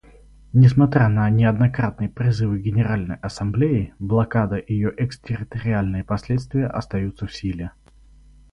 [0.53, 7.69] Несмотря на неоднократные призывы Генеральной Ассамблеи, блокада и ее экстерриториальные последствия остаются в силе.